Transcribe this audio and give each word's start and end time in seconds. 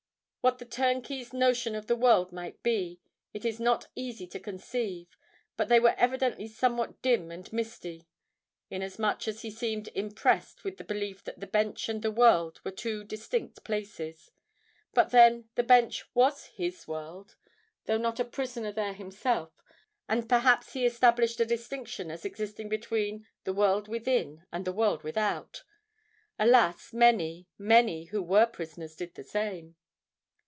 What 0.43 0.57
the 0.57 0.65
turnkey's 0.65 1.33
notions 1.33 1.77
of 1.77 1.85
the 1.85 1.95
world 1.95 2.31
might 2.31 2.63
be, 2.63 2.99
it 3.31 3.45
is 3.45 3.59
not 3.59 3.89
easy 3.93 4.25
to 4.25 4.39
conceive: 4.39 5.15
but 5.55 5.69
they 5.69 5.79
were 5.79 5.93
evidently 5.99 6.47
somewhat 6.47 6.99
dim 7.03 7.29
and 7.29 7.53
misty—inasmuch 7.53 9.27
as 9.27 9.43
he 9.43 9.51
seemed 9.51 9.89
impressed 9.89 10.63
with 10.63 10.77
the 10.77 10.83
belief 10.83 11.23
that 11.25 11.39
the 11.41 11.45
Bench 11.45 11.87
and 11.89 12.01
the 12.01 12.09
world 12.09 12.59
were 12.63 12.71
two 12.71 13.03
distinct 13.03 13.63
places:—but, 13.63 15.11
then, 15.11 15.47
the 15.53 15.61
Bench 15.61 16.05
was 16.15 16.45
his 16.47 16.87
world, 16.87 17.35
though 17.85 17.99
not 17.99 18.19
a 18.19 18.25
prisoner 18.25 18.71
there 18.71 18.93
himself; 18.93 19.53
and 20.09 20.27
perhaps 20.27 20.73
he 20.73 20.87
established 20.87 21.39
a 21.39 21.45
distinction 21.45 22.09
as 22.09 22.25
existing 22.25 22.67
between 22.67 23.27
the 23.43 23.53
"world 23.53 23.87
within" 23.87 24.43
and 24.51 24.65
the 24.65 24.73
"world 24.73 25.03
without." 25.03 25.61
Alas! 26.39 26.91
many—many 26.93 28.05
who 28.05 28.23
were 28.23 28.47
prisoners 28.47 28.95
did 28.95 29.13
the 29.13 29.23
same! 29.23 29.75